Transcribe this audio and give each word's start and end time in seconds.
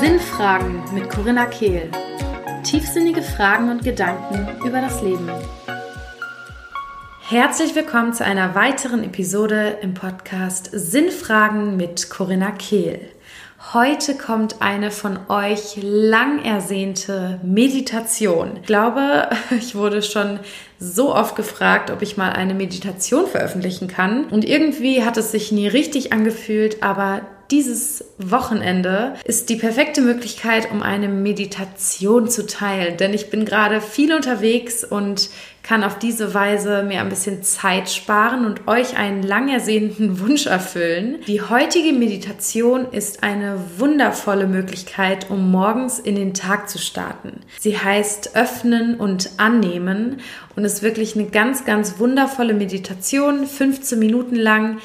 Sinnfragen 0.00 0.82
mit 0.92 1.08
Corinna 1.08 1.46
Kehl. 1.46 1.92
Tiefsinnige 2.64 3.22
Fragen 3.22 3.70
und 3.70 3.84
Gedanken 3.84 4.48
über 4.66 4.80
das 4.80 5.00
Leben. 5.00 5.30
Herzlich 7.20 7.76
willkommen 7.76 8.12
zu 8.12 8.24
einer 8.24 8.56
weiteren 8.56 9.04
Episode 9.04 9.78
im 9.80 9.94
Podcast 9.94 10.70
Sinnfragen 10.72 11.76
mit 11.76 12.10
Corinna 12.10 12.50
Kehl. 12.50 13.11
Heute 13.70 14.16
kommt 14.16 14.60
eine 14.60 14.90
von 14.90 15.18
euch 15.28 15.78
lang 15.80 16.44
ersehnte 16.44 17.38
Meditation. 17.44 18.56
Ich 18.60 18.66
glaube, 18.66 19.30
ich 19.56 19.76
wurde 19.76 20.02
schon 20.02 20.40
so 20.78 21.14
oft 21.14 21.36
gefragt, 21.36 21.90
ob 21.90 22.02
ich 22.02 22.16
mal 22.16 22.32
eine 22.32 22.54
Meditation 22.54 23.26
veröffentlichen 23.26 23.86
kann. 23.86 24.24
Und 24.26 24.44
irgendwie 24.44 25.04
hat 25.04 25.16
es 25.16 25.30
sich 25.30 25.52
nie 25.52 25.68
richtig 25.68 26.12
angefühlt, 26.12 26.82
aber 26.82 27.22
dieses 27.52 28.02
Wochenende 28.18 29.14
ist 29.24 29.50
die 29.50 29.56
perfekte 29.56 30.00
Möglichkeit, 30.00 30.70
um 30.72 30.82
eine 30.82 31.08
Meditation 31.08 32.28
zu 32.28 32.46
teilen. 32.46 32.96
Denn 32.96 33.12
ich 33.12 33.28
bin 33.28 33.44
gerade 33.44 33.82
viel 33.82 34.14
unterwegs 34.14 34.84
und 34.84 35.28
kann 35.62 35.84
auf 35.84 35.98
diese 35.98 36.32
Weise 36.34 36.82
mir 36.82 37.00
ein 37.00 37.10
bisschen 37.10 37.42
Zeit 37.42 37.90
sparen 37.90 38.46
und 38.46 38.66
euch 38.66 38.96
einen 38.96 39.22
lang 39.22 39.48
ersehnten 39.48 40.18
Wunsch 40.26 40.46
erfüllen. 40.46 41.18
Die 41.26 41.42
heutige 41.42 41.92
Meditation 41.92 42.86
ist 42.90 43.22
eine 43.22 43.60
wundervolle 43.76 44.46
Möglichkeit, 44.46 45.30
um 45.30 45.50
morgens 45.50 45.98
in 45.98 46.16
den 46.16 46.32
Tag 46.32 46.70
zu 46.70 46.78
starten. 46.78 47.40
Sie 47.60 47.78
heißt 47.78 48.34
Öffnen 48.34 48.96
und 48.96 49.30
Annehmen 49.36 50.20
und 50.56 50.64
ist 50.64 50.82
wirklich 50.82 51.16
eine 51.16 51.26
ganz, 51.26 51.66
ganz 51.66 51.98
wundervolle 51.98 52.54
Meditation, 52.54 53.46
15 53.46 53.98
Minuten 53.98 54.36
lang, 54.36 54.78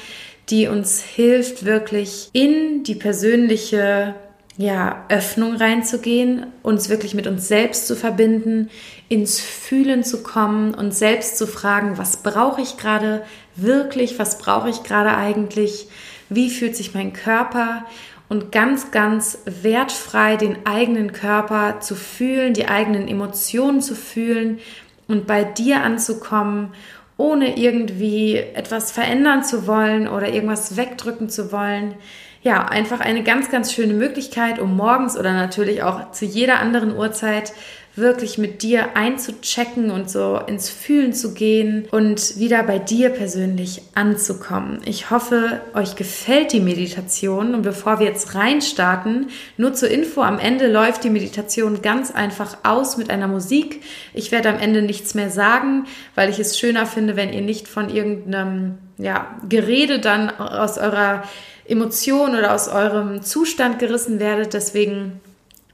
die 0.50 0.66
uns 0.66 1.02
hilft, 1.02 1.64
wirklich 1.64 2.30
in 2.32 2.82
die 2.84 2.94
persönliche 2.94 4.14
ja, 4.58 5.04
Öffnung 5.08 5.54
reinzugehen, 5.54 6.46
uns 6.62 6.88
wirklich 6.88 7.14
mit 7.14 7.28
uns 7.28 7.46
selbst 7.46 7.86
zu 7.86 7.94
verbinden, 7.94 8.70
ins 9.08 9.38
Fühlen 9.38 10.02
zu 10.02 10.22
kommen 10.22 10.74
und 10.74 10.92
selbst 10.92 11.38
zu 11.38 11.46
fragen, 11.46 11.96
was 11.96 12.24
brauche 12.24 12.60
ich 12.60 12.76
gerade 12.76 13.22
wirklich, 13.54 14.18
was 14.18 14.38
brauche 14.38 14.68
ich 14.68 14.82
gerade 14.82 15.16
eigentlich, 15.16 15.88
wie 16.28 16.50
fühlt 16.50 16.74
sich 16.74 16.92
mein 16.92 17.12
Körper 17.12 17.84
und 18.28 18.50
ganz, 18.50 18.90
ganz 18.90 19.38
wertfrei 19.44 20.36
den 20.36 20.66
eigenen 20.66 21.12
Körper 21.12 21.80
zu 21.80 21.94
fühlen, 21.94 22.52
die 22.52 22.66
eigenen 22.66 23.06
Emotionen 23.06 23.80
zu 23.80 23.94
fühlen 23.94 24.58
und 25.06 25.26
bei 25.26 25.44
dir 25.44 25.82
anzukommen, 25.82 26.74
ohne 27.18 27.58
irgendwie 27.58 28.36
etwas 28.36 28.90
verändern 28.90 29.44
zu 29.44 29.66
wollen 29.66 30.08
oder 30.08 30.32
irgendwas 30.32 30.78
wegdrücken 30.78 31.28
zu 31.28 31.52
wollen. 31.52 31.94
Ja, 32.42 32.66
einfach 32.66 33.00
eine 33.00 33.24
ganz, 33.24 33.50
ganz 33.50 33.72
schöne 33.72 33.92
Möglichkeit, 33.92 34.60
um 34.60 34.76
morgens 34.76 35.18
oder 35.18 35.32
natürlich 35.32 35.82
auch 35.82 36.12
zu 36.12 36.24
jeder 36.24 36.60
anderen 36.60 36.96
Uhrzeit 36.96 37.52
wirklich 37.98 38.38
mit 38.38 38.62
dir 38.62 38.96
einzuchecken 38.96 39.90
und 39.90 40.10
so 40.10 40.40
ins 40.46 40.70
Fühlen 40.70 41.12
zu 41.12 41.34
gehen 41.34 41.86
und 41.90 42.38
wieder 42.38 42.62
bei 42.62 42.78
dir 42.78 43.10
persönlich 43.10 43.82
anzukommen. 43.94 44.80
Ich 44.84 45.10
hoffe, 45.10 45.60
euch 45.74 45.96
gefällt 45.96 46.52
die 46.52 46.60
Meditation 46.60 47.54
und 47.54 47.62
bevor 47.62 47.98
wir 47.98 48.06
jetzt 48.06 48.34
reinstarten, 48.34 49.28
nur 49.56 49.74
zur 49.74 49.90
Info, 49.90 50.22
am 50.22 50.38
Ende 50.38 50.70
läuft 50.70 51.04
die 51.04 51.10
Meditation 51.10 51.82
ganz 51.82 52.10
einfach 52.10 52.58
aus 52.64 52.96
mit 52.96 53.10
einer 53.10 53.28
Musik. 53.28 53.82
Ich 54.14 54.32
werde 54.32 54.48
am 54.48 54.58
Ende 54.58 54.82
nichts 54.82 55.14
mehr 55.14 55.30
sagen, 55.30 55.86
weil 56.14 56.30
ich 56.30 56.38
es 56.38 56.58
schöner 56.58 56.86
finde, 56.86 57.16
wenn 57.16 57.32
ihr 57.32 57.42
nicht 57.42 57.68
von 57.68 57.88
irgendeinem 57.88 58.78
ja, 58.98 59.36
Gerede 59.48 59.98
dann 60.00 60.30
aus 60.30 60.78
eurer 60.78 61.22
Emotion 61.66 62.30
oder 62.30 62.54
aus 62.54 62.68
eurem 62.68 63.22
Zustand 63.22 63.78
gerissen 63.78 64.18
werdet. 64.18 64.54
Deswegen 64.54 65.20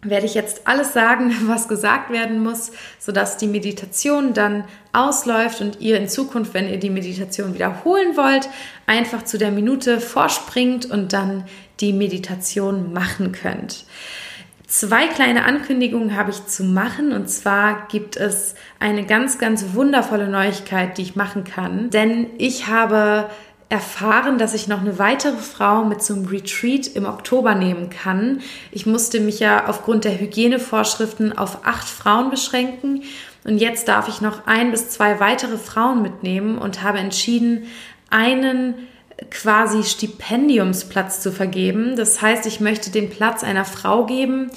werde 0.05 0.27
ich 0.27 0.35
jetzt 0.35 0.67
alles 0.67 0.93
sagen, 0.93 1.35
was 1.47 1.69
gesagt 1.69 2.11
werden 2.11 2.43
muss, 2.43 2.73
sodass 2.99 3.37
die 3.37 3.47
Meditation 3.47 4.35
dann 4.35 4.65
ausläuft 4.93 5.61
und 5.61 5.81
ihr 5.81 5.99
in 5.99 6.09
Zukunft, 6.09 6.55
wenn 6.55 6.69
ihr 6.69 6.79
die 6.79 6.91
Meditation 6.91 7.55
wiederholen 7.55 8.17
wollt, 8.17 8.49
einfach 8.87 9.25
zu 9.25 9.39
der 9.39 9.51
Minute 9.51 10.01
vorspringt 10.01 10.87
und 10.87 11.13
dann 11.13 11.45
die 11.81 11.93
Meditation 11.93 12.93
machen 12.93 13.33
könnt. 13.33 13.85
Zwei 14.67 15.07
kleine 15.07 15.45
Ankündigungen 15.45 16.17
habe 16.17 16.31
ich 16.31 16.47
zu 16.47 16.65
machen 16.65 17.13
und 17.13 17.29
zwar 17.29 17.87
gibt 17.89 18.17
es 18.17 18.55
eine 18.81 19.05
ganz, 19.05 19.39
ganz 19.39 19.75
wundervolle 19.75 20.27
Neuigkeit, 20.27 20.99
die 20.99 21.03
ich 21.03 21.17
machen 21.17 21.45
kann, 21.45 21.91
denn 21.91 22.27
ich 22.39 22.67
habe 22.67 23.29
erfahren, 23.75 24.39
dass 24.39 24.55
ich 24.55 24.69
noch 24.69 24.81
eine 24.81 25.01
weitere 25.01 25.37
Frau 25.37 25.85
mit 25.85 26.01
zum 26.01 26.27
Retreat 26.27 26.87
im 26.87 27.07
Oktober 27.07 27.57
nehmen 27.57 27.91
kann. 27.91 28.41
Ich 28.71 28.87
musste 28.87 29.19
mich 29.19 29.41
ja 29.41 29.67
aufgrund 29.67 30.05
der 30.05 30.21
Hygienevorschriften 30.21 31.37
auf 31.37 31.67
acht 31.67 31.89
Frauen 31.89 32.31
beschränken 32.31 33.03
und 33.43 33.59
jetzt 33.59 33.89
darf 33.89 34.07
ich 34.07 34.21
noch 34.21 34.47
ein 34.47 34.71
bis 34.71 34.91
zwei 34.91 35.19
weitere 35.19 35.59
Frauen 35.59 36.03
mitnehmen 36.03 36.57
und 36.57 36.85
habe 36.85 36.99
entschieden, 36.99 37.65
einen 38.11 38.75
quasi 39.33 39.83
Stipendiumsplatz 39.83 41.21
zu 41.21 41.33
vergeben. 41.33 41.97
Das 41.97 42.23
heißt, 42.23 42.47
ich 42.47 42.61
möchte 42.61 42.91
den 42.91 43.11
Platz 43.11 43.43
einer 43.43 43.65
Frau 43.65 44.07
geben, 44.07 44.53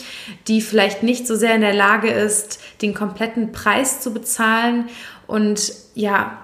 die 0.48 0.62
vielleicht 0.62 1.02
nicht 1.02 1.26
so 1.26 1.36
sehr 1.36 1.56
in 1.56 1.62
der 1.62 1.74
Lage 1.74 2.12
ist, 2.12 2.60
den 2.84 2.94
kompletten 2.94 3.52
Preis 3.52 4.00
zu 4.00 4.14
bezahlen 4.14 4.90
und 5.26 5.74
ja, 5.96 6.38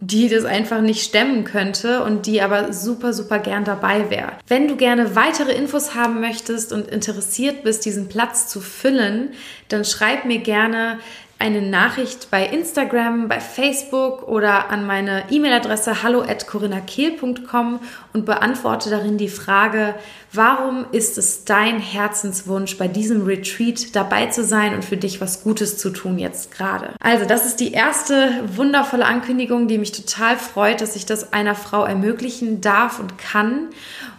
die 0.00 0.28
das 0.28 0.44
einfach 0.44 0.80
nicht 0.80 1.04
stemmen 1.04 1.44
könnte 1.44 2.02
und 2.02 2.26
die 2.26 2.42
aber 2.42 2.72
super, 2.72 3.12
super 3.12 3.38
gern 3.38 3.64
dabei 3.64 4.10
wäre. 4.10 4.32
Wenn 4.48 4.66
du 4.66 4.76
gerne 4.76 5.14
weitere 5.14 5.52
Infos 5.52 5.94
haben 5.94 6.20
möchtest 6.20 6.72
und 6.72 6.88
interessiert 6.88 7.62
bist, 7.62 7.84
diesen 7.84 8.08
Platz 8.08 8.48
zu 8.48 8.60
füllen, 8.60 9.30
dann 9.68 9.84
schreib 9.84 10.24
mir 10.24 10.38
gerne 10.38 10.98
eine 11.42 11.60
Nachricht 11.60 12.30
bei 12.30 12.46
Instagram, 12.46 13.26
bei 13.26 13.40
Facebook 13.40 14.28
oder 14.28 14.70
an 14.70 14.86
meine 14.86 15.24
E-Mail-Adresse 15.28 16.04
hallo 16.04 16.22
at 16.22 16.46
corinnakehl.com 16.46 17.80
und 18.12 18.24
beantworte 18.24 18.90
darin 18.90 19.18
die 19.18 19.28
Frage, 19.28 19.96
warum 20.32 20.86
ist 20.92 21.18
es 21.18 21.44
dein 21.44 21.80
Herzenswunsch, 21.80 22.78
bei 22.78 22.86
diesem 22.86 23.24
Retreat 23.24 23.96
dabei 23.96 24.26
zu 24.26 24.44
sein 24.44 24.72
und 24.72 24.84
für 24.84 24.96
dich 24.96 25.20
was 25.20 25.42
Gutes 25.42 25.78
zu 25.78 25.90
tun 25.90 26.20
jetzt 26.20 26.52
gerade? 26.52 26.90
Also, 27.00 27.26
das 27.26 27.44
ist 27.44 27.58
die 27.58 27.72
erste 27.72 28.44
wundervolle 28.54 29.04
Ankündigung, 29.04 29.66
die 29.66 29.78
mich 29.78 29.90
total 29.90 30.36
freut, 30.36 30.80
dass 30.80 30.94
ich 30.94 31.06
das 31.06 31.32
einer 31.32 31.56
Frau 31.56 31.84
ermöglichen 31.84 32.60
darf 32.60 33.00
und 33.00 33.18
kann. 33.18 33.70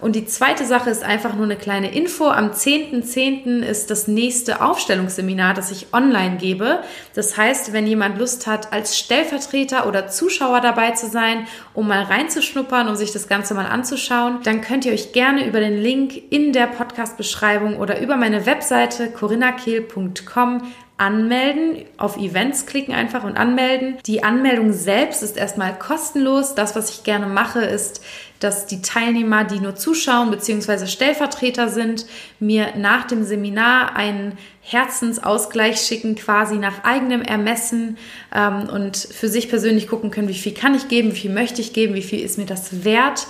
Und 0.01 0.17
die 0.17 0.25
zweite 0.25 0.65
Sache 0.65 0.89
ist 0.89 1.03
einfach 1.03 1.35
nur 1.35 1.45
eine 1.45 1.55
kleine 1.55 1.95
Info. 1.95 2.27
Am 2.27 2.51
10.10. 2.51 3.13
.10. 3.13 3.61
ist 3.61 3.89
das 3.89 4.09
nächste 4.09 4.61
Aufstellungsseminar, 4.61 5.53
das 5.53 5.71
ich 5.71 5.93
online 5.93 6.35
gebe. 6.35 6.79
Das 7.13 7.37
heißt, 7.37 7.73
wenn 7.73 7.85
jemand 7.85 8.17
Lust 8.17 8.47
hat, 8.47 8.73
als 8.73 8.97
Stellvertreter 8.97 9.87
oder 9.87 10.07
Zuschauer 10.07 10.61
dabei 10.61 10.91
zu 10.91 11.07
sein, 11.07 11.47
um 11.73 11.87
mal 11.87 12.03
reinzuschnuppern, 12.03 12.87
um 12.87 12.95
sich 12.95 13.11
das 13.11 13.27
Ganze 13.27 13.53
mal 13.53 13.67
anzuschauen, 13.67 14.39
dann 14.43 14.61
könnt 14.61 14.85
ihr 14.85 14.93
euch 14.93 15.13
gerne 15.13 15.47
über 15.47 15.59
den 15.59 15.77
Link 15.77 16.19
in 16.31 16.53
der 16.53 16.67
Podcast-Beschreibung 16.67 17.77
oder 17.77 18.01
über 18.01 18.15
meine 18.15 18.45
Webseite 18.45 19.11
corinnakehl.com 19.11 20.63
anmelden, 20.97 21.85
auf 21.97 22.17
Events 22.17 22.65
klicken 22.65 22.93
einfach 22.93 23.23
und 23.23 23.35
anmelden. 23.35 23.97
Die 24.05 24.23
Anmeldung 24.23 24.73
selbst 24.73 25.23
ist 25.23 25.37
erstmal 25.37 25.77
kostenlos. 25.77 26.55
Das, 26.55 26.75
was 26.75 26.91
ich 26.91 27.03
gerne 27.03 27.25
mache, 27.25 27.61
ist, 27.61 28.03
dass 28.39 28.67
die 28.67 28.81
Teilnehmer, 28.81 29.43
die 29.43 29.59
nur 29.59 29.75
zuschauen 29.75 30.29
bzw. 30.29 30.85
Stellvertreter 30.85 31.69
sind, 31.69 32.05
mir 32.39 32.75
nach 32.77 33.05
dem 33.05 33.23
Seminar 33.23 33.95
einen 33.95 34.37
Herzensausgleich 34.61 35.77
schicken, 35.81 36.15
quasi 36.15 36.55
nach 36.55 36.83
eigenem 36.83 37.21
Ermessen 37.21 37.97
ähm, 38.33 38.69
und 38.69 38.97
für 38.97 39.29
sich 39.29 39.49
persönlich 39.49 39.87
gucken 39.87 40.11
können, 40.11 40.27
wie 40.27 40.33
viel 40.33 40.53
kann 40.53 40.75
ich 40.75 40.87
geben, 40.87 41.11
wie 41.11 41.19
viel 41.19 41.33
möchte 41.33 41.61
ich 41.61 41.73
geben, 41.73 41.95
wie 41.95 42.03
viel 42.03 42.23
ist 42.23 42.37
mir 42.37 42.45
das 42.45 42.83
wert. 42.83 43.27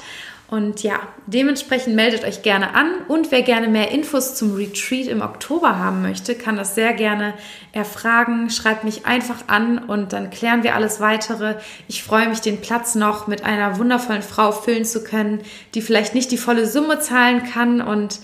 Und 0.50 0.84
ja, 0.84 1.00
dementsprechend 1.26 1.96
meldet 1.96 2.26
euch 2.26 2.44
gerne 2.44 2.76
an 2.76 2.92
und 3.08 3.32
wer 3.32 3.42
gerne 3.42 3.68
mehr 3.70 3.90
Infos 3.92 4.36
zum 4.36 4.54
Retreat 4.54 5.08
im 5.08 5.22
Oktober 5.22 5.80
haben 5.80 6.04
möchte, 6.04 6.36
kann 6.36 6.58
das 6.58 6.76
sehr 6.76 6.94
gerne 6.94 7.34
erfragen. 7.72 8.52
Schreibt 8.52 8.84
mich 8.84 9.06
einfach 9.08 9.48
an 9.48 9.80
und 9.80 10.14
dann 10.14 10.30
klären 10.30 10.62
wir 10.62 10.76
alles 10.76 11.00
weitere. 11.00 11.56
Ich 11.88 12.04
freue 12.04 12.30
mich, 12.30 12.42
den 12.42 12.62
Platz 12.62 12.94
noch 12.94 13.26
mit 13.26 13.44
einer 13.44 13.80
wundervollen 13.80 14.22
Frau 14.22 14.52
füllen 14.52 14.86
zu 14.86 15.04
können, 15.04 15.42
die 15.74 15.82
vielleicht 15.82 16.14
nicht 16.14 16.32
die 16.32 16.38
volle 16.38 16.68
Summe 16.68 17.00
zahlen 17.00 17.44
kann 17.44 17.82
und 17.82 18.20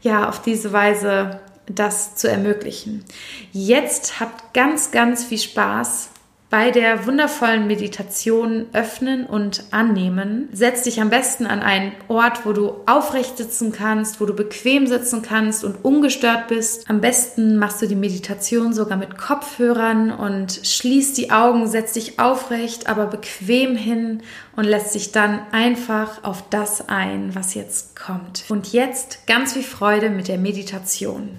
ja, 0.00 0.28
auf 0.28 0.40
diese 0.40 0.72
Weise 0.72 1.40
das 1.66 2.14
zu 2.14 2.30
ermöglichen. 2.30 3.04
Jetzt 3.52 4.20
habt 4.20 4.54
ganz, 4.54 4.90
ganz 4.90 5.24
viel 5.24 5.38
Spaß 5.38 6.10
bei 6.50 6.70
der 6.70 7.06
wundervollen 7.06 7.66
Meditation 7.66 8.66
öffnen 8.72 9.26
und 9.26 9.64
annehmen. 9.72 10.48
Setz 10.52 10.82
dich 10.82 11.00
am 11.00 11.10
besten 11.10 11.46
an 11.46 11.60
einen 11.60 11.92
Ort, 12.08 12.46
wo 12.46 12.52
du 12.52 12.74
aufrecht 12.86 13.38
sitzen 13.38 13.72
kannst, 13.72 14.20
wo 14.20 14.26
du 14.26 14.34
bequem 14.34 14.86
sitzen 14.86 15.22
kannst 15.22 15.64
und 15.64 15.84
ungestört 15.84 16.48
bist. 16.48 16.88
Am 16.88 17.00
besten 17.00 17.58
machst 17.58 17.82
du 17.82 17.88
die 17.88 17.96
Meditation 17.96 18.72
sogar 18.72 18.96
mit 18.96 19.18
Kopfhörern 19.18 20.12
und 20.12 20.60
schließt 20.62 21.18
die 21.18 21.32
Augen, 21.32 21.66
setz 21.66 21.94
dich 21.94 22.20
aufrecht, 22.20 22.88
aber 22.88 23.06
bequem 23.06 23.74
hin 23.74 24.22
und 24.54 24.64
lässt 24.64 24.94
dich 24.94 25.12
dann 25.12 25.40
einfach 25.50 26.22
auf 26.22 26.48
das 26.50 26.88
ein, 26.88 27.34
was 27.34 27.54
jetzt 27.54 27.96
kommt. 27.96 28.44
Und 28.48 28.72
jetzt 28.72 29.26
ganz 29.26 29.54
viel 29.54 29.62
Freude 29.62 30.10
mit 30.10 30.28
der 30.28 30.38
Meditation. 30.38 31.30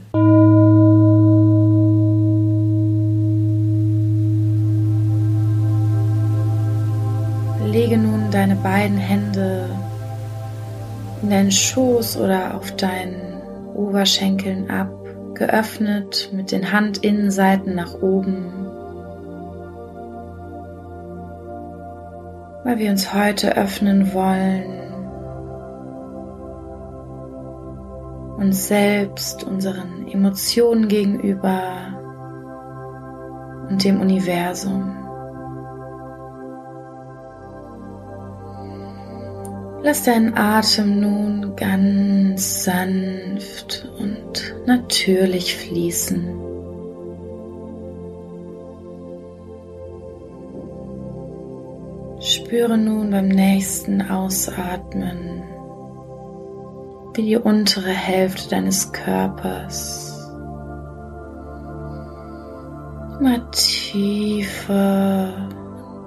Lege 7.75 7.97
nun 7.97 8.31
deine 8.31 8.55
beiden 8.55 8.95
Hände 8.95 9.69
in 11.21 11.29
deinen 11.29 11.51
Schoß 11.51 12.15
oder 12.15 12.55
auf 12.55 12.73
deinen 12.77 13.41
Oberschenkeln 13.73 14.69
ab, 14.69 14.93
geöffnet 15.33 16.29
mit 16.31 16.53
den 16.53 16.71
Handinnenseiten 16.71 17.75
nach 17.75 18.01
oben. 18.01 18.45
Weil 22.63 22.79
wir 22.79 22.91
uns 22.91 23.13
heute 23.13 23.57
öffnen 23.57 24.13
wollen, 24.13 24.63
uns 28.37 28.69
selbst, 28.69 29.43
unseren 29.43 30.07
Emotionen 30.07 30.87
gegenüber 30.87 31.61
und 33.69 33.83
dem 33.83 33.99
Universum. 33.99 35.04
Lass 39.85 40.01
deinen 40.01 40.35
Atem 40.35 40.99
nun 40.99 41.55
ganz 41.55 42.63
sanft 42.63 43.87
und 43.99 44.55
natürlich 44.65 45.55
fließen. 45.55 46.25
Spüre 52.19 52.79
nun 52.79 53.11
beim 53.11 53.27
nächsten 53.27 54.01
Ausatmen, 54.01 55.43
wie 57.13 57.21
die 57.21 57.37
untere 57.37 57.91
Hälfte 57.91 58.49
deines 58.49 58.91
Körpers 58.91 60.19
immer 63.19 63.51
tiefer, 63.51 65.29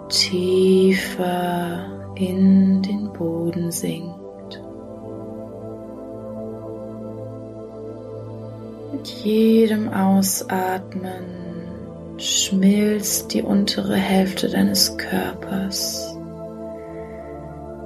tiefer 0.09 1.99
in 2.17 2.83
den 2.83 3.08
Boden 3.19 3.71
sinkt. 3.71 4.63
Mit 8.93 9.09
jedem 9.09 9.93
Ausatmen 9.93 11.25
schmilzt 12.17 13.35
die 13.35 13.43
untere 13.43 13.97
Hälfte 13.97 14.49
deines 14.49 14.97
Körpers 14.97 16.19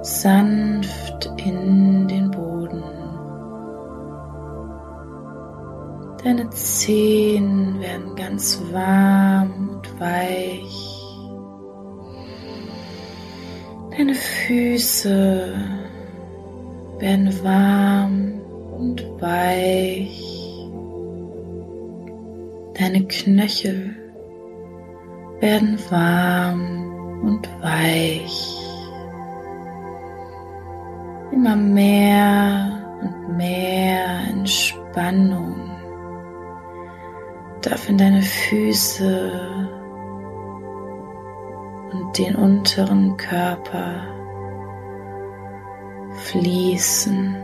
sanft 0.03 1.31
in 1.37 2.07
den 2.07 2.29
Boden. 2.31 2.83
Deine 6.23 6.49
Zehen 6.51 7.79
werden 7.79 8.15
ganz 8.15 8.61
warm 8.71 9.69
und 9.69 9.99
weich. 9.99 11.02
Deine 13.95 14.15
Füße 14.15 15.53
werden 16.97 17.43
warm 17.43 18.41
und 18.79 19.03
weich. 19.21 20.19
Deine 22.73 23.05
Knöchel 23.07 23.95
werden 25.39 25.77
warm 25.91 27.21
und 27.21 27.47
weich. 27.61 28.57
Immer 31.31 31.55
mehr 31.55 32.97
und 32.99 33.37
mehr 33.37 34.21
Entspannung 34.27 35.69
darf 37.61 37.87
in 37.89 37.99
deine 37.99 38.23
Füße 38.23 39.62
und 41.93 42.17
den 42.17 42.35
unteren 42.35 43.15
Körper 43.17 44.07
fließen. 46.25 47.35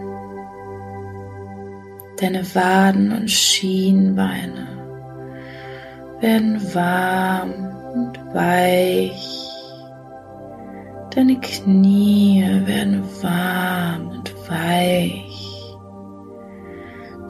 Deine 2.19 2.43
Waden 2.53 3.11
und 3.13 3.31
Schienbeine 3.31 4.67
werden 6.19 6.61
warm 6.73 7.53
und 7.93 8.19
weich. 8.33 9.25
Deine 11.15 11.39
Knie 11.39 12.43
werden 12.65 13.03
warm 13.21 14.09
und 14.09 14.49
weich. 14.49 15.75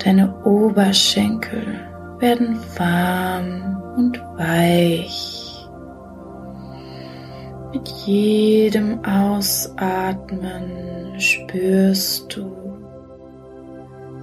Deine 0.04 0.44
Oberschenkel 0.44 1.80
werden 2.20 2.60
warm 2.78 3.82
und 3.96 4.20
weich. 4.38 5.49
Mit 7.72 7.88
jedem 7.88 9.06
Ausatmen 9.06 10.64
spürst 11.20 12.36
du, 12.36 12.52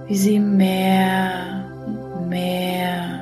wie 0.05 0.15
sie 0.17 0.39
mehr 0.39 1.71
und 1.85 2.27
mehr 2.27 3.21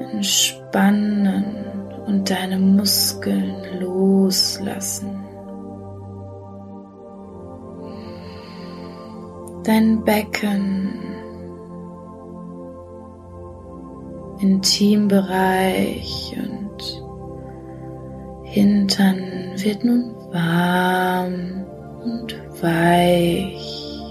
entspannen 0.00 1.44
und 2.06 2.28
deine 2.28 2.58
Muskeln 2.58 3.54
loslassen. 3.78 5.16
Dein 9.62 10.02
Becken, 10.04 10.98
Intimbereich 14.40 16.36
und 16.36 16.51
Hintern 18.52 19.18
wird 19.56 19.82
nun 19.82 20.14
warm 20.30 21.64
und 22.04 22.36
weich. 22.60 24.04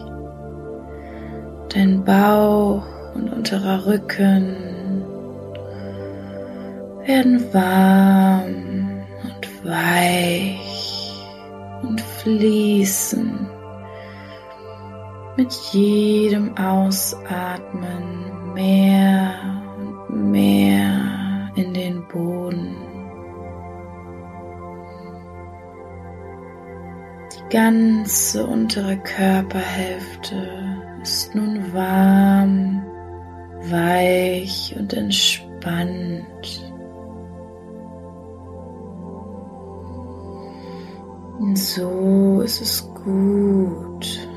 Dein 1.70 2.04
Bauch 2.04 2.84
und 3.14 3.32
unterer 3.32 3.86
Rücken 3.86 5.04
werden 7.06 7.54
warm 7.54 9.04
und 9.24 9.64
weich 9.64 11.14
und 11.84 12.02
fließen 12.02 13.48
mit 15.38 15.54
jedem 15.72 16.57
Ausatmen 16.57 18.04
mehr 18.56 19.36
und 19.78 20.31
mehr 20.31 21.52
in 21.54 21.76
den 21.76 21.91
ganze 27.52 28.48
untere 28.48 28.98
Körperhälfte 28.98 30.36
ist 31.02 31.36
nun 31.36 31.74
warm, 31.74 32.81
weich 33.70 34.74
und 34.80 34.94
entspannt. 34.94 36.72
Und 41.40 41.58
so 41.58 42.42
ist 42.42 42.62
es 42.62 42.88
gut. 43.04 44.28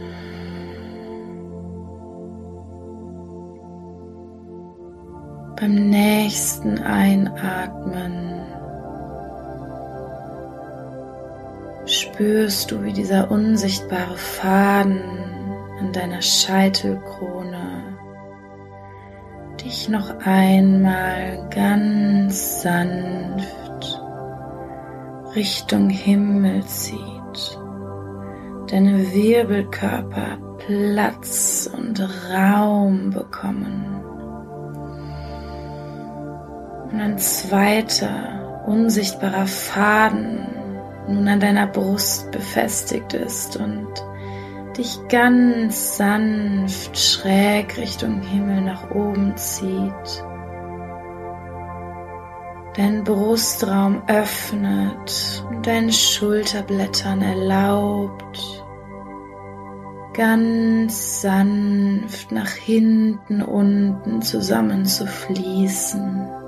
Beim 5.56 5.88
nächsten 5.88 6.78
Einatmen 6.78 8.43
spürst 11.86 12.70
du, 12.70 12.82
wie 12.82 12.92
dieser 12.92 13.30
unsichtbare 13.30 14.16
Faden 14.16 15.02
an 15.80 15.92
deiner 15.92 16.22
Scheitelkrone 16.22 17.96
dich 19.62 19.88
noch 19.88 20.10
einmal 20.24 21.48
ganz 21.50 22.62
sanft 22.62 24.02
Richtung 25.34 25.90
Himmel 25.90 26.64
zieht. 26.64 27.58
Deine 28.70 29.12
Wirbelkörper 29.12 30.38
Platz 30.58 31.68
und 31.76 32.00
Raum 32.32 33.10
bekommen. 33.10 33.84
Und 36.90 37.00
ein 37.00 37.18
zweiter 37.18 38.62
unsichtbarer 38.66 39.46
Faden 39.46 40.53
nun 41.08 41.26
an 41.28 41.40
deiner 41.40 41.66
Brust 41.66 42.30
befestigt 42.30 43.14
ist 43.14 43.56
und 43.56 43.88
dich 44.76 44.98
ganz 45.08 45.96
sanft 45.96 46.98
schräg 46.98 47.76
Richtung 47.76 48.20
Himmel 48.22 48.62
nach 48.62 48.90
oben 48.90 49.36
zieht. 49.36 50.24
Dein 52.76 53.04
Brustraum 53.04 54.02
öffnet 54.08 55.44
und 55.48 55.64
deinen 55.64 55.92
Schulterblättern 55.92 57.22
erlaubt, 57.22 58.64
ganz 60.12 61.22
sanft 61.22 62.32
nach 62.32 62.50
hinten 62.50 63.42
unten 63.42 64.22
zusammenzufließen. 64.22 66.43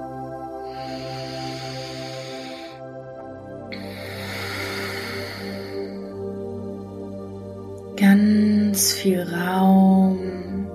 Ganz 8.76 8.92
viel 8.92 9.23
Raum 9.23 10.68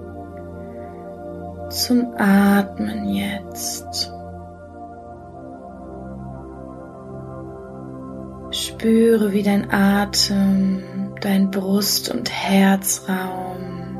zum 1.69 2.15
Atmen 2.17 3.13
jetzt. 3.13 4.11
Spüre, 8.49 9.31
wie 9.31 9.43
dein 9.43 9.71
Atem, 9.71 10.81
dein 11.21 11.51
Brust- 11.51 12.09
und 12.09 12.31
Herzraum 12.31 13.99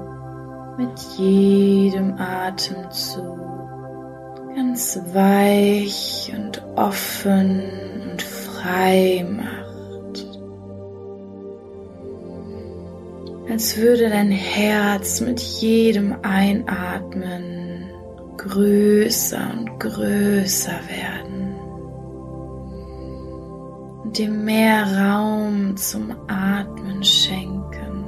mit 0.80 1.00
jedem 1.20 2.16
Atemzug 2.18 3.40
ganz 4.56 5.00
weich 5.14 6.34
und 6.36 6.60
offen 6.76 7.62
und 8.10 8.22
frei 8.24 9.28
macht. 9.30 9.61
Als 13.52 13.76
würde 13.76 14.10
dein 14.10 14.32
Herz 14.32 15.20
mit 15.20 15.42
jedem 15.42 16.16
Einatmen 16.22 17.92
größer 18.38 19.52
und 19.52 19.78
größer 19.78 20.80
werden 20.88 21.56
und 24.04 24.18
dir 24.18 24.30
mehr 24.30 24.86
Raum 24.98 25.76
zum 25.76 26.16
Atmen 26.28 27.04
schenken. 27.04 28.06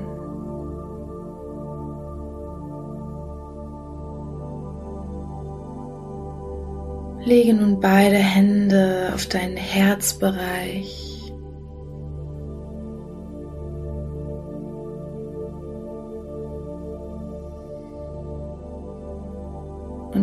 Lege 7.25 7.53
nun 7.53 7.81
beide 7.81 8.15
Hände 8.15 9.11
auf 9.13 9.25
deinen 9.25 9.57
Herzbereich 9.57 11.12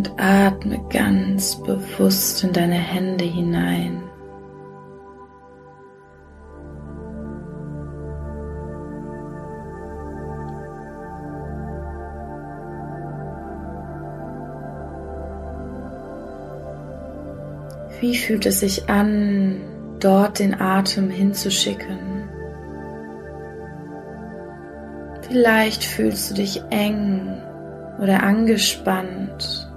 und 0.00 0.18
atme 0.18 0.80
ganz 0.88 1.56
bewusst 1.56 2.42
in 2.42 2.54
deine 2.54 2.72
Hände 2.72 3.26
hinein. 3.26 4.02
Wie 18.00 18.16
fühlt 18.16 18.46
es 18.46 18.60
sich 18.60 18.88
an, 18.88 19.60
dort 19.98 20.38
den 20.38 20.58
Atem 20.58 21.10
hinzuschicken? 21.10 22.26
Vielleicht 25.28 25.84
fühlst 25.84 26.30
du 26.30 26.34
dich 26.36 26.62
eng 26.70 27.42
oder 27.98 28.22
angespannt 28.22 29.69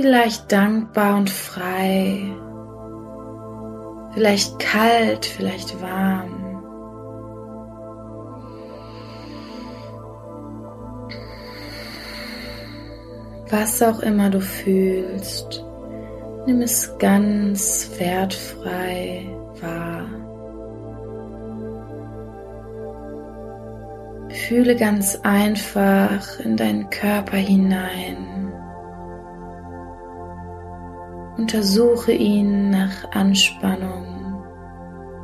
Vielleicht 0.00 0.50
dankbar 0.50 1.18
und 1.18 1.28
frei. 1.28 2.22
Vielleicht 4.14 4.58
kalt, 4.58 5.26
vielleicht 5.26 5.78
warm. 5.82 6.62
Was 13.50 13.82
auch 13.82 14.00
immer 14.00 14.30
du 14.30 14.40
fühlst, 14.40 15.62
nimm 16.46 16.62
es 16.62 16.96
ganz 16.96 17.90
wertfrei 17.98 19.26
wahr. 19.60 20.06
Fühle 24.48 24.76
ganz 24.76 25.20
einfach 25.24 26.40
in 26.40 26.56
deinen 26.56 26.88
Körper 26.88 27.36
hinein. 27.36 28.29
Untersuche 31.40 32.12
ihn 32.12 32.68
nach 32.68 33.12
Anspannung 33.12 34.44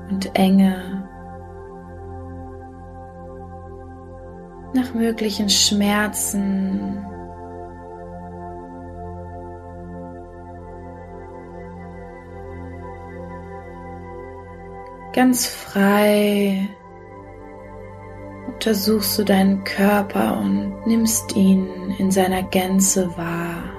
und 0.09 0.35
Enge, 0.35 1.07
nach 4.73 4.95
möglichen 4.95 5.51
Schmerzen. 5.51 7.05
Ganz 15.13 15.47
frei 15.47 16.67
untersuchst 18.47 19.19
du 19.19 19.25
deinen 19.25 19.63
Körper 19.65 20.39
und 20.39 20.87
nimmst 20.87 21.37
ihn 21.37 21.69
in 21.99 22.11
seiner 22.11 22.43
Gänze 22.43 23.15
wahr. 23.19 23.76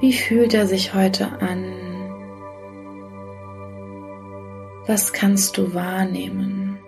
Wie 0.00 0.14
fühlt 0.14 0.54
er 0.54 0.66
sich 0.66 0.94
heute 0.94 1.42
an? 1.42 1.64
Was 4.86 5.12
kannst 5.12 5.58
du 5.58 5.74
wahrnehmen? 5.74 6.78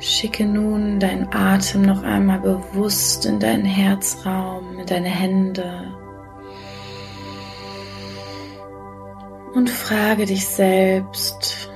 Schicke 0.00 0.44
nun 0.44 1.00
deinen 1.00 1.32
Atem 1.32 1.80
noch 1.80 2.02
einmal 2.02 2.40
bewusst 2.40 3.24
in 3.24 3.40
deinen 3.40 3.64
Herzraum, 3.64 4.78
in 4.78 4.86
deine 4.86 5.08
Hände. 5.08 5.94
Und 9.54 9.70
frage 9.70 10.26
dich 10.26 10.46
selbst, 10.46 11.70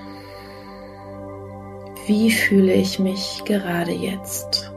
wie 2.09 2.31
fühle 2.31 2.73
ich 2.73 2.99
mich 2.99 3.43
gerade 3.45 3.93
jetzt? 3.93 4.73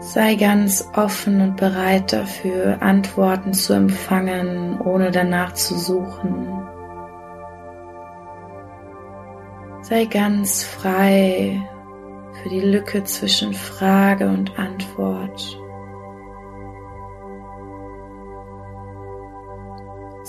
Sei 0.00 0.34
ganz 0.34 0.88
offen 0.94 1.40
und 1.40 1.56
bereit 1.56 2.12
dafür, 2.12 2.80
Antworten 2.80 3.52
zu 3.52 3.74
empfangen, 3.74 4.80
ohne 4.80 5.10
danach 5.10 5.52
zu 5.54 5.78
suchen. 5.78 6.48
Sei 9.82 10.06
ganz 10.06 10.62
frei 10.62 11.60
für 12.42 12.48
die 12.48 12.60
Lücke 12.60 13.04
zwischen 13.04 13.52
Frage 13.52 14.28
und 14.28 14.58
Antwort. 14.58 15.58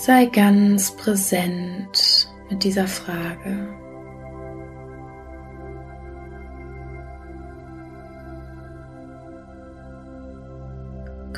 Sei 0.06 0.26
ganz 0.26 0.96
präsent 0.96 2.28
mit 2.48 2.62
dieser 2.62 2.86
Frage. 2.86 3.74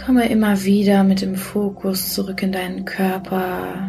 Komme 0.04 0.28
immer 0.28 0.62
wieder 0.64 1.02
mit 1.02 1.22
dem 1.22 1.34
Fokus 1.34 2.12
zurück 2.12 2.42
in 2.42 2.52
deinen 2.52 2.84
Körper. 2.84 3.88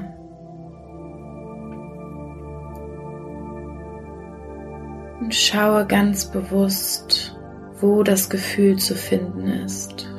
Und 5.20 5.36
schaue 5.36 5.86
ganz 5.88 6.32
bewusst, 6.32 7.38
wo 7.82 8.02
das 8.04 8.30
Gefühl 8.30 8.78
zu 8.78 8.96
finden 8.96 9.46
ist. 9.46 10.10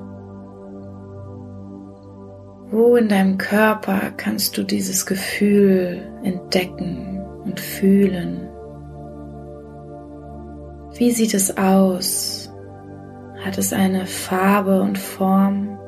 Wo 2.70 2.94
in 2.94 3.08
deinem 3.08 3.36
Körper 3.36 4.12
kannst 4.16 4.56
du 4.56 4.62
dieses 4.62 5.04
Gefühl 5.04 6.08
entdecken 6.22 7.20
und 7.44 7.58
fühlen? 7.58 8.48
Wie 10.94 11.10
sieht 11.10 11.34
es 11.34 11.56
aus? 11.56 12.52
Hat 13.44 13.58
es 13.58 13.72
eine 13.72 14.06
Farbe 14.06 14.82
und 14.82 14.98
Form? 14.98 15.78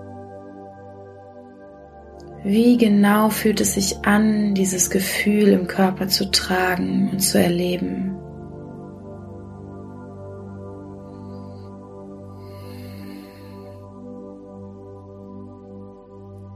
Wie 2.42 2.76
genau 2.76 3.28
fühlt 3.28 3.60
es 3.60 3.74
sich 3.74 4.04
an, 4.04 4.54
dieses 4.54 4.90
Gefühl 4.90 5.48
im 5.48 5.68
Körper 5.68 6.08
zu 6.08 6.28
tragen 6.32 7.10
und 7.12 7.20
zu 7.20 7.38
erleben? 7.38 8.11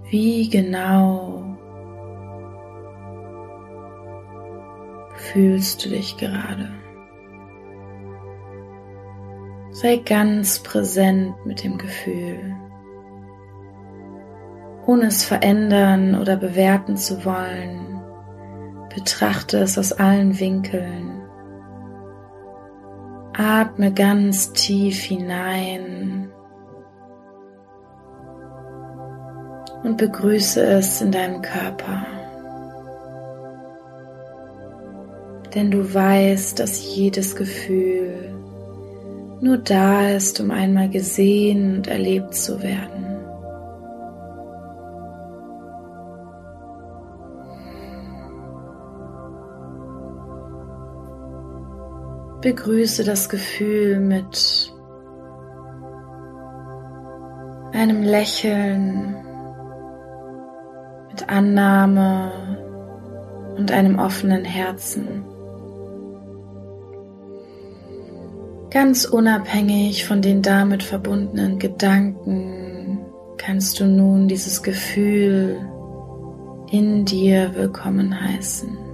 Wie 0.08 0.48
genau 0.48 1.42
fühlst 5.16 5.84
du 5.84 5.88
dich 5.88 6.16
gerade? 6.16 6.68
Sei 9.72 9.96
ganz 9.96 10.60
präsent 10.60 11.34
mit 11.44 11.64
dem 11.64 11.76
Gefühl, 11.76 12.54
ohne 14.86 15.06
es 15.06 15.24
verändern 15.24 16.14
oder 16.14 16.36
bewerten 16.36 16.96
zu 16.96 17.24
wollen. 17.24 18.00
Betrachte 18.94 19.58
es 19.58 19.76
aus 19.76 19.92
allen 19.92 20.38
Winkeln. 20.38 21.20
Atme 23.36 23.92
ganz 23.92 24.52
tief 24.52 25.02
hinein 25.02 26.30
und 29.86 29.98
begrüße 29.98 30.60
es 30.66 31.00
in 31.00 31.12
deinem 31.12 31.40
Körper. 31.42 32.04
Denn 35.54 35.70
du 35.70 35.94
weißt, 35.94 36.58
dass 36.58 36.96
jedes 36.96 37.36
Gefühl 37.36 38.34
nur 39.40 39.58
da 39.58 40.10
ist, 40.10 40.40
um 40.40 40.50
einmal 40.50 40.90
gesehen 40.90 41.76
und 41.76 41.86
erlebt 41.86 42.34
zu 42.34 42.60
werden. 42.60 43.04
Begrüße 52.40 53.04
das 53.04 53.28
Gefühl 53.28 54.00
mit 54.00 54.72
einem 57.72 58.02
Lächeln, 58.02 59.25
Annahme 61.28 62.32
und 63.56 63.70
einem 63.72 63.98
offenen 63.98 64.44
Herzen. 64.44 65.24
Ganz 68.70 69.04
unabhängig 69.04 70.04
von 70.04 70.20
den 70.20 70.42
damit 70.42 70.82
verbundenen 70.82 71.58
Gedanken 71.58 73.00
kannst 73.38 73.80
du 73.80 73.86
nun 73.86 74.28
dieses 74.28 74.62
Gefühl 74.62 75.58
in 76.70 77.04
dir 77.04 77.52
willkommen 77.54 78.20
heißen. 78.20 78.85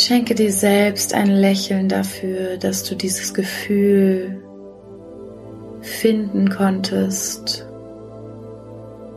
Schenke 0.00 0.34
dir 0.34 0.50
selbst 0.50 1.12
ein 1.12 1.28
Lächeln 1.28 1.90
dafür, 1.90 2.56
dass 2.56 2.84
du 2.84 2.94
dieses 2.94 3.34
Gefühl 3.34 4.42
finden 5.82 6.48
konntest 6.48 7.68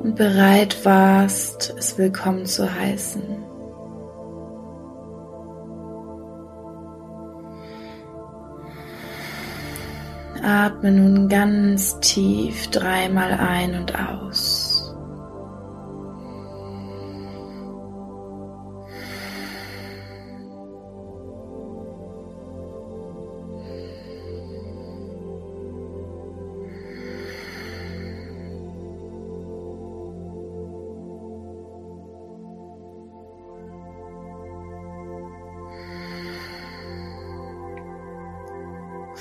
und 0.01 0.17
bereit 0.17 0.83
warst, 0.83 1.73
es 1.77 1.97
willkommen 1.97 2.45
zu 2.45 2.69
heißen. 2.69 3.23
Atme 10.43 10.91
nun 10.91 11.29
ganz 11.29 11.97
tief 12.01 12.67
dreimal 12.71 13.31
ein 13.31 13.75
und 13.75 13.97
aus. 13.97 14.73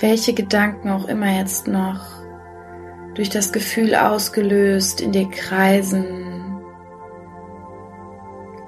Welche 0.02 0.34
Gedanken 0.34 0.90
auch 0.90 1.06
immer 1.06 1.38
jetzt 1.38 1.68
noch 1.68 2.00
durch 3.14 3.30
das 3.30 3.52
Gefühl 3.52 3.94
ausgelöst 3.94 5.00
in 5.00 5.12
dir 5.12 5.30
kreisen. 5.30 6.60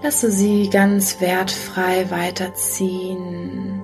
Lasse 0.01 0.31
sie 0.31 0.71
ganz 0.71 1.21
wertfrei 1.21 2.11
weiterziehen. 2.11 3.83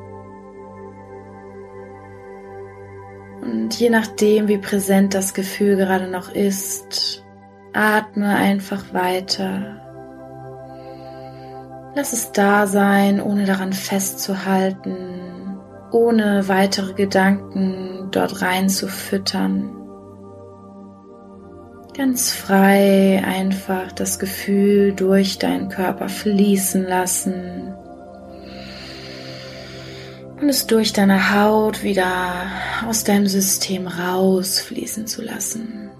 Und 3.42 3.74
je 3.80 3.90
nachdem, 3.90 4.46
wie 4.46 4.58
präsent 4.58 5.14
das 5.14 5.34
Gefühl 5.34 5.76
gerade 5.76 6.08
noch 6.08 6.32
ist, 6.32 7.24
atme 7.72 8.28
einfach 8.28 8.94
weiter. 8.94 9.76
Lass 11.96 12.12
es 12.12 12.30
da 12.30 12.68
sein, 12.68 13.20
ohne 13.20 13.44
daran 13.44 13.72
festzuhalten 13.72 15.39
ohne 15.92 16.48
weitere 16.48 16.94
Gedanken 16.94 18.08
dort 18.10 18.42
rein 18.42 18.68
zu 18.68 18.88
füttern. 18.88 19.76
Ganz 21.96 22.32
frei 22.32 23.22
einfach 23.24 23.92
das 23.92 24.18
Gefühl 24.18 24.92
durch 24.92 25.38
deinen 25.38 25.68
Körper 25.68 26.08
fließen 26.08 26.84
lassen 26.86 27.74
und 30.40 30.48
es 30.48 30.66
durch 30.66 30.92
deine 30.92 31.34
Haut 31.34 31.82
wieder 31.82 32.46
aus 32.88 33.04
deinem 33.04 33.26
System 33.26 33.86
rausfließen 33.86 35.06
zu 35.06 35.22
lassen. 35.22 35.90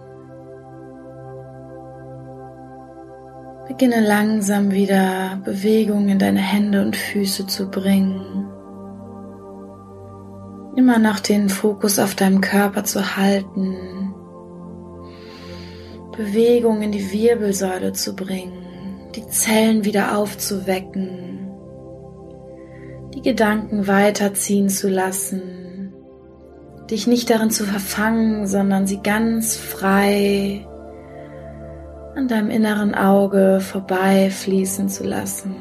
Beginne 3.69 4.01
langsam 4.01 4.73
wieder 4.73 5.41
Bewegung 5.45 6.09
in 6.09 6.19
deine 6.19 6.41
Hände 6.41 6.83
und 6.83 6.97
Füße 6.97 7.47
zu 7.47 7.71
bringen 7.71 8.50
immer 10.81 10.99
noch 10.99 11.21
den 11.21 11.51
Fokus 11.51 11.99
auf 11.99 12.15
deinem 12.15 12.41
Körper 12.41 12.85
zu 12.85 13.15
halten, 13.19 14.15
Bewegung 16.17 16.81
in 16.81 16.91
die 16.91 17.13
Wirbelsäule 17.13 17.93
zu 17.93 18.17
bringen, 18.17 19.11
die 19.15 19.27
Zellen 19.27 19.85
wieder 19.85 20.17
aufzuwecken, 20.17 21.51
die 23.13 23.21
Gedanken 23.21 23.89
weiterziehen 23.89 24.71
zu 24.71 24.89
lassen, 24.89 25.93
dich 26.91 27.07
nicht 27.07 27.29
darin 27.29 27.51
zu 27.51 27.65
verfangen, 27.65 28.47
sondern 28.47 28.87
sie 28.87 29.03
ganz 29.03 29.57
frei 29.57 30.67
an 32.17 32.27
deinem 32.27 32.49
inneren 32.49 32.95
Auge 32.95 33.61
vorbeifließen 33.61 34.89
zu 34.89 35.05
lassen. 35.05 35.55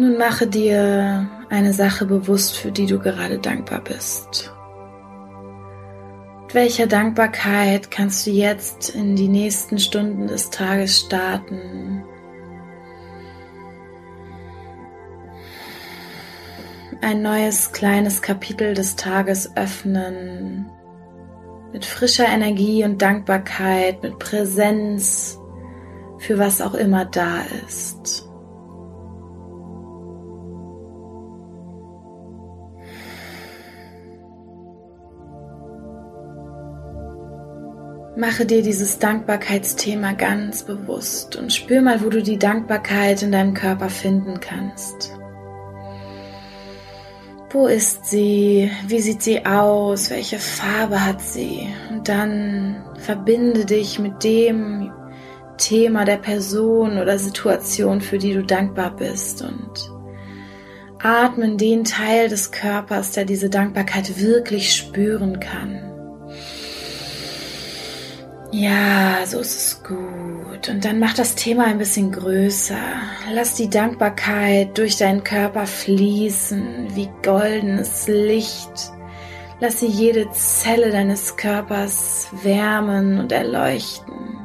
Nun 0.00 0.16
mache 0.16 0.46
dir 0.46 1.28
eine 1.50 1.74
Sache 1.74 2.06
bewusst, 2.06 2.56
für 2.56 2.72
die 2.72 2.86
du 2.86 2.98
gerade 2.98 3.38
dankbar 3.38 3.82
bist. 3.82 4.50
Mit 6.44 6.54
welcher 6.54 6.86
Dankbarkeit 6.86 7.90
kannst 7.90 8.26
du 8.26 8.30
jetzt 8.30 8.94
in 8.94 9.14
die 9.14 9.28
nächsten 9.28 9.78
Stunden 9.78 10.26
des 10.26 10.48
Tages 10.48 11.00
starten? 11.00 12.02
Ein 17.02 17.20
neues 17.20 17.70
kleines 17.72 18.22
Kapitel 18.22 18.72
des 18.72 18.96
Tages 18.96 19.54
öffnen. 19.54 20.70
Mit 21.74 21.84
frischer 21.84 22.26
Energie 22.26 22.84
und 22.84 23.02
Dankbarkeit, 23.02 24.02
mit 24.02 24.18
Präsenz 24.18 25.38
für 26.16 26.38
was 26.38 26.62
auch 26.62 26.74
immer 26.74 27.04
da 27.04 27.42
ist. 27.66 28.29
Mache 38.20 38.44
dir 38.44 38.60
dieses 38.60 38.98
Dankbarkeitsthema 38.98 40.12
ganz 40.12 40.62
bewusst 40.62 41.36
und 41.36 41.50
spür 41.50 41.80
mal, 41.80 42.04
wo 42.04 42.10
du 42.10 42.22
die 42.22 42.38
Dankbarkeit 42.38 43.22
in 43.22 43.32
deinem 43.32 43.54
Körper 43.54 43.88
finden 43.88 44.40
kannst. 44.40 45.18
Wo 47.48 47.66
ist 47.66 48.04
sie? 48.04 48.70
Wie 48.86 49.00
sieht 49.00 49.22
sie 49.22 49.46
aus? 49.46 50.10
Welche 50.10 50.38
Farbe 50.38 51.02
hat 51.02 51.22
sie? 51.22 51.66
Und 51.90 52.10
dann 52.10 52.84
verbinde 52.98 53.64
dich 53.64 53.98
mit 53.98 54.22
dem 54.22 54.92
Thema 55.56 56.04
der 56.04 56.18
Person 56.18 56.98
oder 56.98 57.18
Situation, 57.18 58.02
für 58.02 58.18
die 58.18 58.34
du 58.34 58.44
dankbar 58.44 58.94
bist 58.96 59.40
und 59.40 59.90
atmen 61.02 61.56
den 61.56 61.84
Teil 61.84 62.28
des 62.28 62.52
Körpers, 62.52 63.12
der 63.12 63.24
diese 63.24 63.48
Dankbarkeit 63.48 64.20
wirklich 64.20 64.76
spüren 64.76 65.40
kann. 65.40 65.89
Ja, 68.52 69.24
so 69.26 69.38
ist 69.38 69.54
es 69.54 69.82
gut. 69.84 70.68
Und 70.68 70.84
dann 70.84 70.98
mach 70.98 71.14
das 71.14 71.36
Thema 71.36 71.66
ein 71.66 71.78
bisschen 71.78 72.10
größer. 72.10 72.76
Lass 73.32 73.54
die 73.54 73.70
Dankbarkeit 73.70 74.76
durch 74.76 74.96
deinen 74.96 75.22
Körper 75.22 75.66
fließen 75.66 76.88
wie 76.94 77.08
goldenes 77.22 78.08
Licht. 78.08 78.92
Lass 79.60 79.80
sie 79.80 79.86
jede 79.86 80.30
Zelle 80.32 80.90
deines 80.90 81.36
Körpers 81.36 82.28
wärmen 82.42 83.20
und 83.20 83.30
erleuchten. 83.30 84.38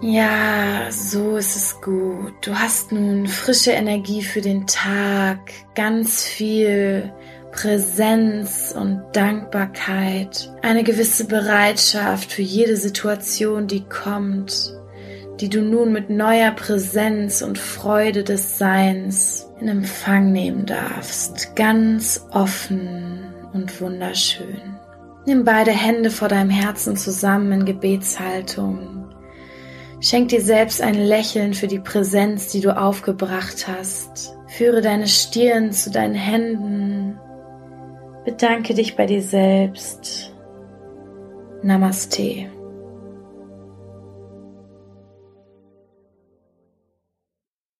Ja, 0.00 0.90
so 0.90 1.36
ist 1.36 1.54
es 1.54 1.80
gut. 1.80 2.34
Du 2.40 2.58
hast 2.58 2.92
nun 2.92 3.26
frische 3.26 3.72
Energie 3.72 4.22
für 4.22 4.40
den 4.40 4.66
Tag, 4.66 5.52
ganz 5.74 6.24
viel 6.24 7.12
Präsenz 7.52 8.74
und 8.76 9.02
Dankbarkeit, 9.12 10.50
eine 10.62 10.82
gewisse 10.82 11.26
Bereitschaft 11.26 12.32
für 12.32 12.42
jede 12.42 12.76
Situation, 12.76 13.66
die 13.66 13.84
kommt, 13.84 14.72
die 15.38 15.48
du 15.48 15.60
nun 15.60 15.92
mit 15.92 16.08
neuer 16.08 16.50
Präsenz 16.52 17.42
und 17.42 17.58
Freude 17.58 18.24
des 18.24 18.58
Seins 18.58 19.48
in 19.60 19.68
Empfang 19.68 20.32
nehmen 20.32 20.64
darfst, 20.66 21.54
ganz 21.54 22.26
offen 22.32 23.20
und 23.52 23.80
wunderschön. 23.80 24.60
Nimm 25.26 25.44
beide 25.44 25.70
Hände 25.70 26.10
vor 26.10 26.28
deinem 26.28 26.50
Herzen 26.50 26.96
zusammen 26.96 27.52
in 27.52 27.64
Gebetshaltung. 27.66 29.08
Schenk 30.00 30.30
dir 30.30 30.40
selbst 30.40 30.80
ein 30.80 30.94
Lächeln 30.94 31.54
für 31.54 31.68
die 31.68 31.78
Präsenz, 31.78 32.48
die 32.48 32.60
du 32.60 32.76
aufgebracht 32.76 33.68
hast. 33.68 34.34
Führe 34.48 34.80
deine 34.80 35.06
Stirn 35.06 35.72
zu 35.72 35.90
deinen 35.90 36.16
Händen 36.16 37.01
Bedanke 38.24 38.74
dich 38.74 38.96
bei 38.96 39.06
dir 39.06 39.22
selbst. 39.22 40.32
Namaste. 41.62 42.50